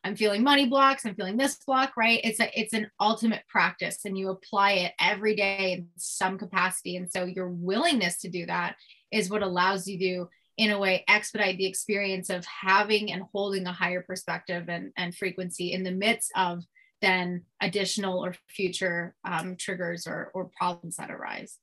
[0.03, 3.99] i'm feeling money blocks i'm feeling this block right it's a it's an ultimate practice
[4.05, 8.45] and you apply it every day in some capacity and so your willingness to do
[8.45, 8.75] that
[9.11, 13.65] is what allows you to in a way expedite the experience of having and holding
[13.65, 16.63] a higher perspective and, and frequency in the midst of
[17.01, 21.57] then additional or future um, triggers or, or problems that arise.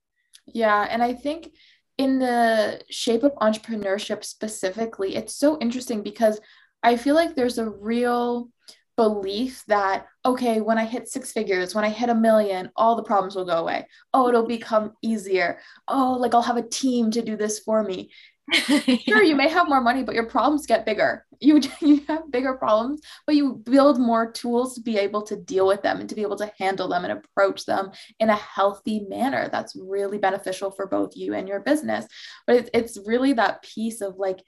[0.47, 0.87] Yeah.
[0.91, 1.51] And I think
[1.97, 6.41] in the shape of entrepreneurship specifically, it's so interesting because
[6.83, 8.51] I feel like there's a real
[8.97, 13.03] belief that, okay, when I hit six figures, when I hit a million, all the
[13.03, 13.87] problems will go away.
[14.13, 15.61] Oh, it'll become easier.
[15.87, 18.11] Oh, like I'll have a team to do this for me.
[18.53, 22.55] sure you may have more money but your problems get bigger you you have bigger
[22.55, 26.15] problems but you build more tools to be able to deal with them and to
[26.15, 30.71] be able to handle them and approach them in a healthy manner that's really beneficial
[30.71, 32.07] for both you and your business
[32.47, 34.39] but it's, it's really that piece of like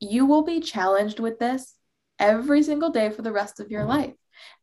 [0.00, 1.74] you will be challenged with this
[2.18, 3.90] every single day for the rest of your mm-hmm.
[3.90, 4.14] life.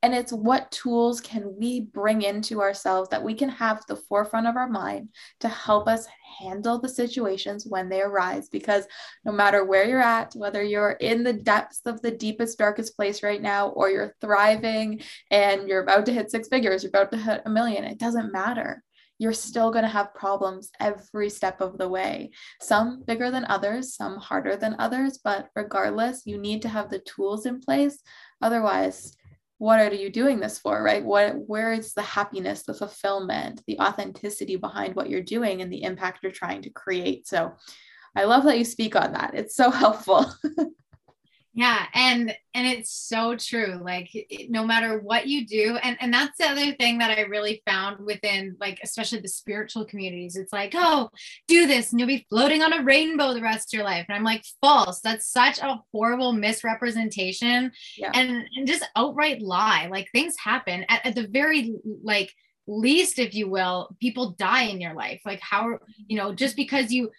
[0.03, 4.47] And it's what tools can we bring into ourselves that we can have the forefront
[4.47, 6.07] of our mind to help us
[6.39, 8.49] handle the situations when they arise.
[8.49, 8.85] Because
[9.23, 13.23] no matter where you're at, whether you're in the depths of the deepest, darkest place
[13.23, 17.17] right now, or you're thriving and you're about to hit six figures, you're about to
[17.17, 18.83] hit a million, it doesn't matter
[19.21, 22.31] you're still going to have problems every step of the way.
[22.59, 26.97] Some bigger than others, some harder than others, but regardless, you need to have the
[26.97, 27.99] tools in place.
[28.41, 29.15] Otherwise,
[29.59, 33.79] what are you doing this for right what where is the happiness the fulfillment the
[33.79, 37.53] authenticity behind what you're doing and the impact you're trying to create so
[38.15, 40.25] i love that you speak on that it's so helpful
[41.53, 44.09] yeah and and it's so true like
[44.49, 48.05] no matter what you do and and that's the other thing that i really found
[48.05, 51.09] within like especially the spiritual communities it's like oh
[51.47, 54.15] do this and you'll be floating on a rainbow the rest of your life and
[54.15, 58.11] i'm like false that's such a horrible misrepresentation yeah.
[58.13, 62.33] and, and just outright lie like things happen at, at the very like
[62.67, 66.91] least if you will people die in your life like how you know just because
[66.91, 67.11] you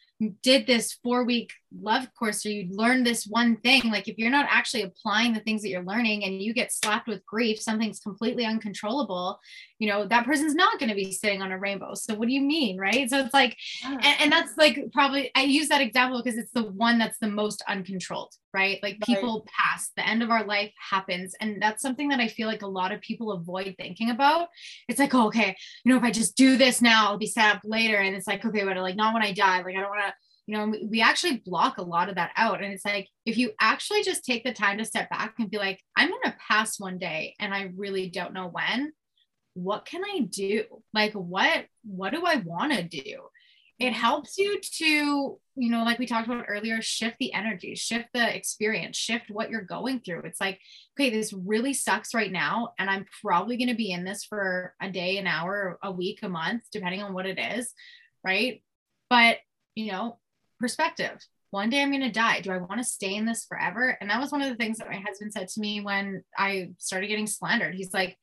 [0.42, 3.82] did this four week love course or you learned this one thing.
[3.84, 7.08] Like if you're not actually applying the things that you're learning and you get slapped
[7.08, 9.38] with grief something's completely uncontrollable
[9.82, 11.94] you know that person's not going to be sitting on a rainbow.
[11.94, 13.10] So what do you mean right?
[13.10, 16.70] So it's like and, and, that's like probably i use that example because it's the
[16.70, 18.78] one that's the most uncontrolled right?
[18.80, 22.46] Like people pass the end of our life happens and that's something that i feel
[22.46, 24.50] like a lot of people avoid thinking about.
[24.88, 27.56] It's like oh, okay you know if i just do this now i'll be set
[27.56, 27.96] up later.
[27.96, 30.14] And it's like okay but like not when i die like i don't want to
[30.46, 32.62] you know we actually block a lot of that out.
[32.62, 35.58] And it's like if you actually just take the time to step back and be
[35.58, 38.92] like i'm going to pass one day and i really don't know when
[39.54, 43.16] what can i do like what what do i want to do
[43.78, 48.08] it helps you to you know like we talked about earlier shift the energy shift
[48.14, 50.58] the experience shift what you're going through it's like
[50.98, 54.74] okay this really sucks right now and i'm probably going to be in this for
[54.80, 57.72] a day an hour a week a month depending on what it is
[58.24, 58.62] right
[59.10, 59.38] but
[59.74, 60.18] you know
[60.62, 61.18] perspective.
[61.50, 62.40] One day I'm going to die.
[62.40, 63.98] Do I want to stay in this forever?
[64.00, 66.70] And that was one of the things that my husband said to me when I
[66.78, 67.74] started getting slandered.
[67.74, 68.16] He's like,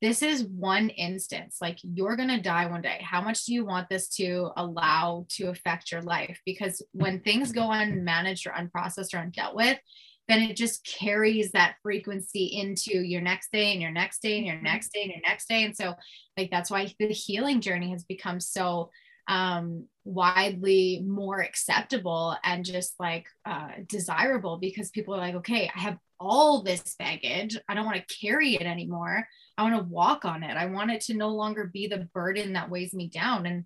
[0.00, 1.58] this is one instance.
[1.60, 3.00] Like, you're going to die one day.
[3.02, 6.40] How much do you want this to allow to affect your life?
[6.46, 9.78] Because when things go unmanaged or unprocessed or undealt with,
[10.28, 14.46] then it just carries that frequency into your next day and your next day and
[14.46, 14.64] your mm-hmm.
[14.64, 15.64] next day and your next day.
[15.64, 15.94] And so,
[16.36, 18.90] like, that's why the healing journey has become so
[19.28, 25.80] um, widely more acceptable and just like uh, desirable because people are like, okay, I
[25.80, 27.56] have all this baggage.
[27.68, 29.28] I don't want to carry it anymore.
[29.56, 30.56] I want to walk on it.
[30.56, 33.46] I want it to no longer be the burden that weighs me down.
[33.46, 33.64] And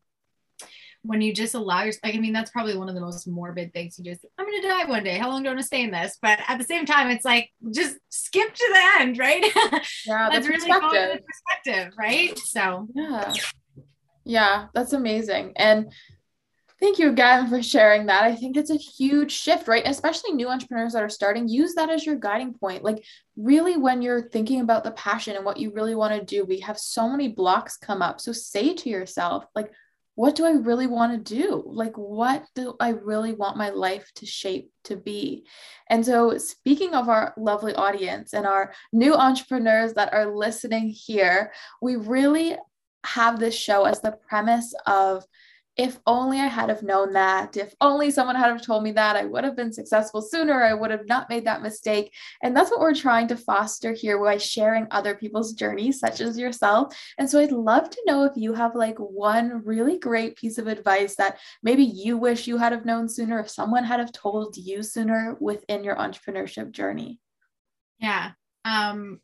[1.02, 3.72] when you just allow yourself, like, I mean, that's probably one of the most morbid
[3.72, 5.18] things you just, I'm going to die one day.
[5.18, 6.18] How long do I want to stay in this?
[6.20, 9.44] But at the same time, it's like, just skip to the end, right?
[10.06, 11.20] Yeah, that's really perspective.
[11.24, 12.36] perspective, right?
[12.38, 13.32] So, yeah.
[14.24, 15.52] Yeah, that's amazing.
[15.56, 15.92] And
[16.82, 18.24] thank you again for sharing that.
[18.24, 19.86] I think it's a huge shift, right?
[19.86, 22.82] Especially new entrepreneurs that are starting, use that as your guiding point.
[22.82, 23.04] Like,
[23.36, 26.60] really, when you're thinking about the passion and what you really want to do, we
[26.60, 28.20] have so many blocks come up.
[28.20, 29.72] So, say to yourself, like,
[30.14, 31.62] what do I really want to do?
[31.64, 35.46] Like, what do I really want my life to shape to be?
[35.88, 41.52] And so, speaking of our lovely audience and our new entrepreneurs that are listening here,
[41.80, 42.56] we really
[43.04, 45.24] have this show as the premise of
[45.76, 49.16] if only I had have known that, if only someone had have told me that,
[49.16, 50.62] I would have been successful sooner.
[50.62, 52.12] I would have not made that mistake.
[52.42, 56.38] And that's what we're trying to foster here by sharing other people's journeys, such as
[56.38, 56.94] yourself.
[57.16, 60.66] And so I'd love to know if you have like one really great piece of
[60.66, 64.58] advice that maybe you wish you had have known sooner, if someone had have told
[64.58, 67.18] you sooner within your entrepreneurship journey.
[67.98, 68.32] Yeah.
[68.66, 69.20] Um,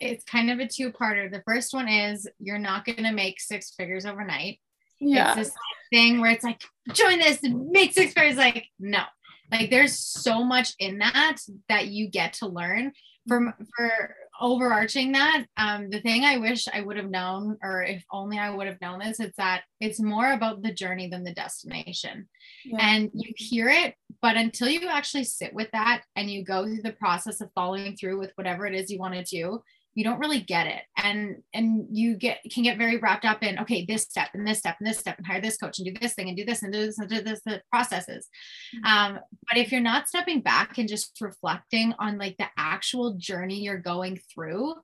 [0.00, 1.30] it's kind of a two-parter.
[1.30, 4.60] The first one is you're not going to make six figures overnight
[5.00, 5.28] yeah.
[5.28, 5.56] It's this
[5.90, 6.62] thing where it's like,
[6.92, 8.36] join this and make six figures.
[8.36, 9.02] Like, no,
[9.50, 11.36] like there's so much in that
[11.68, 12.92] that you get to learn
[13.28, 18.04] from for overarching that um the thing i wish i would have known or if
[18.12, 21.32] only i would have known this it's that it's more about the journey than the
[21.32, 22.28] destination
[22.64, 22.76] yeah.
[22.80, 23.94] and you hear it
[24.26, 27.96] but until you actually sit with that and you go through the process of following
[27.96, 29.62] through with whatever it is you want to do
[29.94, 33.56] you don't really get it and and you get can get very wrapped up in
[33.56, 35.94] okay this step and this step and this step and hire this coach and do
[36.00, 38.26] this thing and do this and do this and do this the processes
[38.74, 39.14] mm-hmm.
[39.14, 43.60] um, but if you're not stepping back and just reflecting on like the actual journey
[43.60, 44.74] you're going through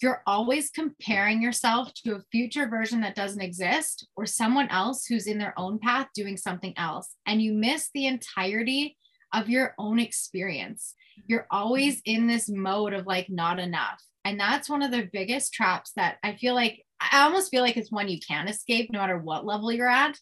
[0.00, 5.26] you're always comparing yourself to a future version that doesn't exist or someone else who's
[5.26, 8.96] in their own path doing something else and you miss the entirety
[9.32, 10.94] of your own experience
[11.26, 15.52] you're always in this mode of like not enough and that's one of the biggest
[15.52, 19.00] traps that I feel like I almost feel like it's one you can't escape no
[19.00, 20.16] matter what level you're at.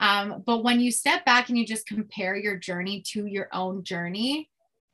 [0.00, 3.84] Um, but when you step back and you just compare your journey to your own
[3.84, 4.48] journey,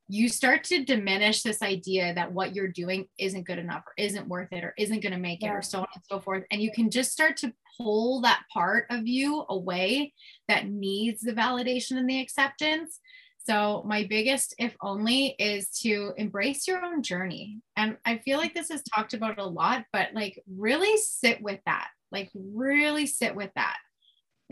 [0.08, 4.28] you start to diminish this idea that what you're doing isn't good enough or isn't
[4.28, 5.52] worth it or isn't going to make yeah.
[5.52, 6.44] it or so on and so forth.
[6.50, 10.14] And you can just start to pull that part of you away
[10.48, 13.00] that needs the validation and the acceptance
[13.48, 17.62] so, my biggest, if only, is to embrace your own journey.
[17.78, 21.58] And I feel like this is talked about a lot, but like really sit with
[21.64, 21.88] that.
[22.12, 23.78] Like, really sit with that.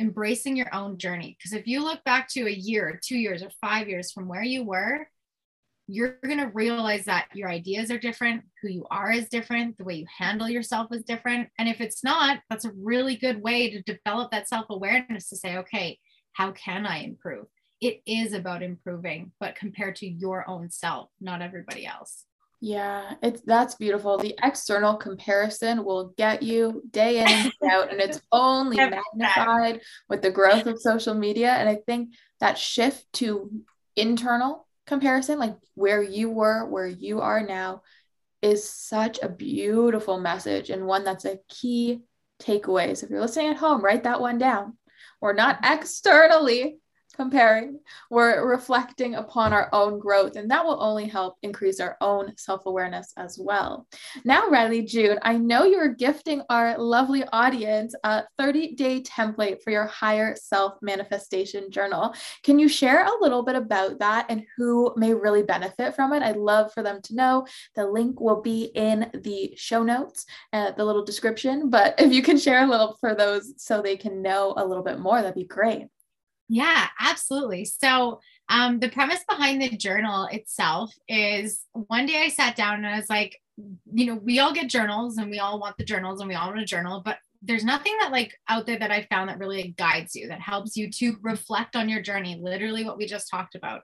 [0.00, 1.36] Embracing your own journey.
[1.38, 4.42] Because if you look back to a year, two years, or five years from where
[4.42, 5.06] you were,
[5.88, 9.84] you're going to realize that your ideas are different, who you are is different, the
[9.84, 11.48] way you handle yourself is different.
[11.58, 15.36] And if it's not, that's a really good way to develop that self awareness to
[15.36, 15.98] say, okay,
[16.32, 17.46] how can I improve?
[17.80, 22.24] it is about improving, but compared to your own self, not everybody else.
[22.60, 24.16] Yeah, it's that's beautiful.
[24.16, 30.22] The external comparison will get you day in and out, and it's only magnified with
[30.22, 31.50] the growth of social media.
[31.50, 33.50] And I think that shift to
[33.94, 37.82] internal comparison, like where you were, where you are now,
[38.42, 42.02] is such a beautiful message and one that's a key
[42.40, 42.96] takeaway.
[42.96, 44.76] So if you're listening at home, write that one down.
[45.20, 46.78] We're not externally
[47.16, 52.32] comparing, we're reflecting upon our own growth, and that will only help increase our own
[52.36, 53.86] self awareness as well.
[54.24, 59.70] Now, Rylee June, I know you're gifting our lovely audience a 30 day template for
[59.70, 62.14] your higher self manifestation journal.
[62.42, 66.22] Can you share a little bit about that and who may really benefit from it?
[66.22, 67.46] I'd love for them to know.
[67.74, 72.22] The link will be in the show notes, uh, the little description, but if you
[72.22, 75.34] can share a little for those so they can know a little bit more, that'd
[75.34, 75.86] be great.
[76.48, 77.64] Yeah, absolutely.
[77.64, 82.86] So, um, the premise behind the journal itself is one day I sat down and
[82.86, 83.40] I was like,
[83.92, 86.48] you know, we all get journals and we all want the journals and we all
[86.48, 89.74] want a journal, but there's nothing that like out there that I found that really
[89.78, 93.54] guides you, that helps you to reflect on your journey, literally what we just talked
[93.54, 93.82] about.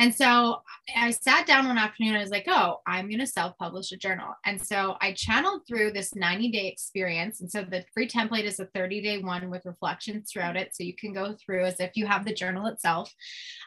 [0.00, 0.62] And so
[0.96, 2.16] I sat down one afternoon.
[2.16, 4.32] I was like, oh, I'm going to self publish a journal.
[4.46, 7.42] And so I channeled through this 90 day experience.
[7.42, 10.74] And so the free template is a 30 day one with reflections throughout it.
[10.74, 13.12] So you can go through as if you have the journal itself,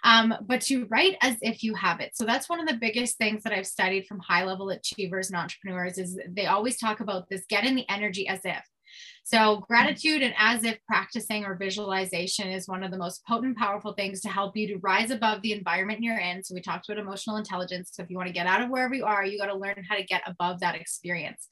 [0.03, 2.15] um, but to write as if you have it.
[2.15, 5.37] So that's one of the biggest things that I've studied from high level achievers and
[5.37, 8.63] entrepreneurs is they always talk about this get in the energy as if.
[9.23, 13.93] So, gratitude and as if practicing or visualization is one of the most potent, powerful
[13.93, 16.43] things to help you to rise above the environment you're in.
[16.43, 17.91] So, we talked about emotional intelligence.
[17.93, 19.85] So, if you want to get out of wherever you are, you got to learn
[19.87, 21.47] how to get above that experience.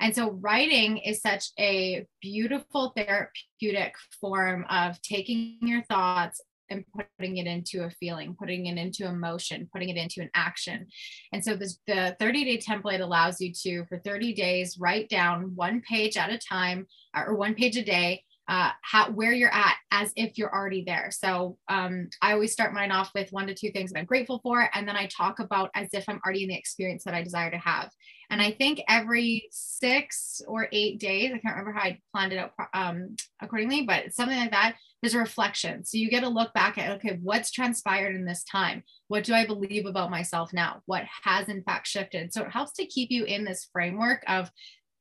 [0.00, 6.40] And so, writing is such a beautiful therapeutic form of taking your thoughts
[6.70, 6.84] and
[7.18, 10.86] putting it into a feeling, putting it into emotion, putting it into an action.
[11.32, 15.52] And so this the 30 day template allows you to, for 30 days, write down
[15.54, 19.76] one page at a time or one page a day uh, how where you're at
[19.90, 21.10] as if you're already there.
[21.10, 24.40] So um, I always start mine off with one to two things that I'm grateful
[24.42, 27.22] for, and then I talk about as if I'm already in the experience that I
[27.22, 27.90] desire to have.
[28.30, 32.38] And I think every six or eight days, I can't remember how I planned it
[32.38, 34.76] out um, accordingly, but something like that.
[35.12, 35.84] A reflection.
[35.84, 38.84] So you get to look back at okay, what's transpired in this time?
[39.08, 40.80] What do I believe about myself now?
[40.86, 42.32] What has in fact shifted?
[42.32, 44.50] So it helps to keep you in this framework of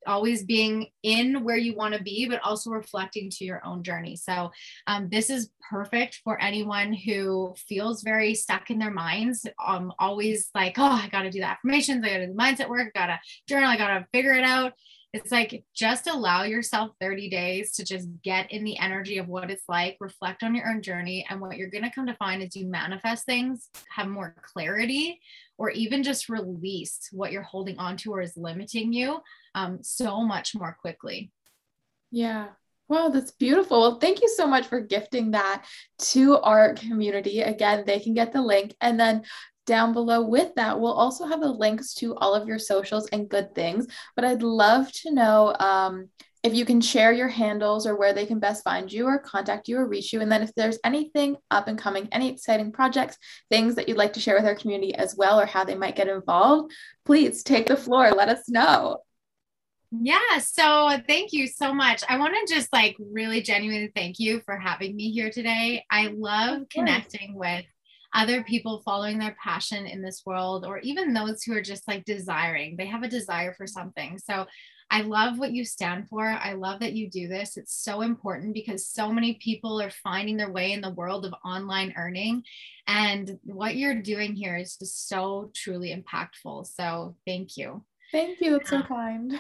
[0.05, 4.15] always being in where you want to be, but also reflecting to your own journey.
[4.15, 4.51] So,
[4.87, 9.45] um, this is perfect for anyone who feels very stuck in their minds.
[9.65, 12.39] Um, always like, oh, I got to do the affirmations, I got to do the
[12.39, 14.73] mindset work, I got to journal, I got to figure it out.
[15.13, 19.51] It's like just allow yourself 30 days to just get in the energy of what
[19.51, 21.23] it's like, reflect on your own journey.
[21.29, 25.19] And what you're going to come to find is you manifest things, have more clarity,
[25.59, 29.19] or even just release what you're holding on to or is limiting you
[29.53, 31.31] um, so much more quickly.
[32.09, 32.47] Yeah.
[32.89, 33.79] Wow, that's beautiful.
[33.79, 35.65] Well, thank you so much for gifting that
[35.99, 37.41] to our community.
[37.41, 38.75] Again, they can get the link.
[38.81, 39.23] And then
[39.65, 43.29] down below with that, we'll also have the links to all of your socials and
[43.29, 43.87] good things.
[44.15, 46.09] But I'd love to know um,
[46.43, 49.69] if you can share your handles or where they can best find you or contact
[49.69, 50.19] you or reach you.
[50.19, 53.17] And then if there's anything up and coming, any exciting projects,
[53.49, 55.95] things that you'd like to share with our community as well, or how they might
[55.95, 56.73] get involved,
[57.05, 58.11] please take the floor.
[58.11, 58.97] Let us know.
[59.91, 60.39] Yeah.
[60.39, 62.03] So thank you so much.
[62.09, 65.85] I want to just like really genuinely thank you for having me here today.
[65.89, 67.63] I love connecting with
[68.13, 72.05] other people following their passion in this world, or even those who are just like
[72.05, 74.19] desiring, they have a desire for something.
[74.19, 74.45] So
[74.91, 76.23] I love what you stand for.
[76.23, 77.57] I love that you do this.
[77.57, 81.33] It's so important because so many people are finding their way in the world of
[81.43, 82.43] online earning.
[82.85, 86.67] And what you're doing here is just so truly impactful.
[86.67, 87.83] So thank you.
[88.11, 88.51] Thank you.
[88.59, 89.33] That's so kind.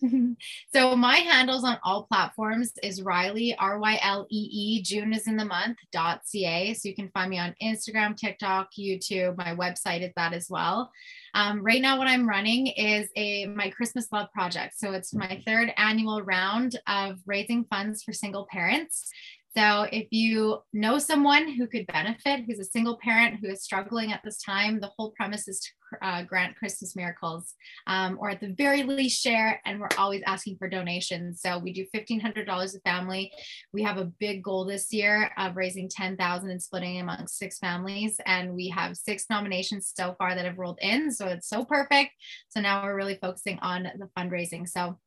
[0.72, 6.22] so my handles on all platforms is Rylee R-Y-L-E-E, June is in the month, dot
[6.24, 6.74] ca.
[6.74, 9.36] So you can find me on Instagram, TikTok, YouTube.
[9.36, 10.90] My website is that as well.
[11.34, 14.78] Um, right now, what I'm running is a my Christmas Love project.
[14.78, 19.10] So it's my third annual round of raising funds for single parents.
[19.56, 24.12] So, if you know someone who could benefit, who's a single parent who is struggling
[24.12, 25.70] at this time, the whole premise is to
[26.02, 27.54] uh, grant Christmas miracles,
[27.88, 29.60] um, or at the very least share.
[29.64, 31.40] And we're always asking for donations.
[31.40, 33.32] So we do fifteen hundred dollars a family.
[33.72, 37.58] We have a big goal this year of raising ten thousand and splitting amongst six
[37.58, 41.10] families, and we have six nominations so far that have rolled in.
[41.10, 42.12] So it's so perfect.
[42.50, 44.68] So now we're really focusing on the fundraising.
[44.68, 44.98] So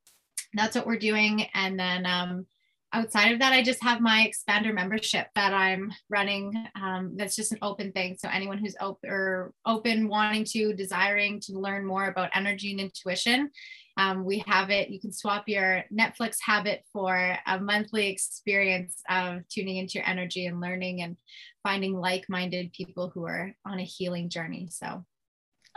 [0.53, 2.05] that's what we're doing, and then.
[2.05, 2.45] Um,
[2.93, 6.53] outside of that, I just have my expander membership that I'm running.
[6.75, 8.15] Um, that's just an open thing.
[8.17, 12.79] So anyone who's open or open, wanting to, desiring to learn more about energy and
[12.79, 13.49] intuition,
[13.97, 14.89] um, we have it.
[14.89, 20.45] You can swap your Netflix habit for a monthly experience of tuning into your energy
[20.45, 21.17] and learning and
[21.61, 24.69] finding like-minded people who are on a healing journey.
[24.71, 25.05] So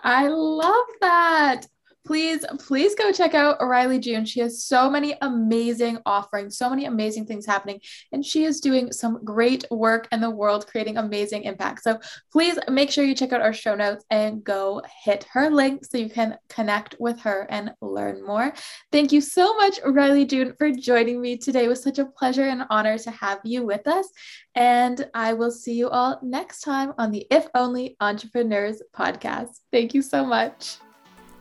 [0.02, 1.66] I love that
[2.06, 4.24] please, please go check out Rylee June.
[4.24, 7.80] She has so many amazing offerings, so many amazing things happening,
[8.12, 11.82] and she is doing some great work in the world, creating amazing impact.
[11.82, 11.98] So
[12.32, 15.98] please make sure you check out our show notes and go hit her link so
[15.98, 18.54] you can connect with her and learn more.
[18.92, 21.64] Thank you so much, Rylee June, for joining me today.
[21.64, 24.08] It was such a pleasure and honor to have you with us.
[24.54, 29.60] And I will see you all next time on the If Only Entrepreneurs podcast.
[29.72, 30.78] Thank you so much.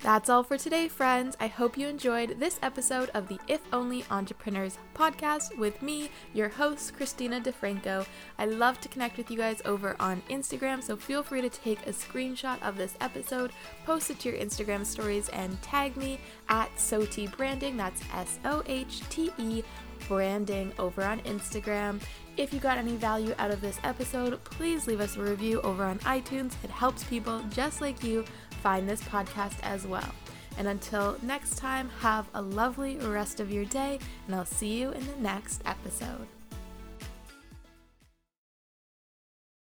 [0.02, 1.36] That's all for today, friends.
[1.40, 6.50] I hope you enjoyed this episode of the If Only Entrepreneurs podcast with me, your
[6.50, 8.06] host, Christina DeFranco.
[8.38, 11.88] I love to connect with you guys over on Instagram, so feel free to take
[11.88, 13.52] a screenshot of this episode,
[13.86, 16.20] post it to your Instagram stories, and tag me
[16.50, 17.76] at SOHTE Branding.
[17.76, 19.64] That's S O H T E
[20.08, 22.00] branding over on Instagram.
[22.38, 25.84] If you got any value out of this episode, please leave us a review over
[25.84, 26.54] on iTunes.
[26.64, 28.26] It helps people just like you
[28.66, 30.12] find this podcast as well.
[30.58, 34.90] And until next time, have a lovely rest of your day, and I'll see you
[34.90, 36.26] in the next episode.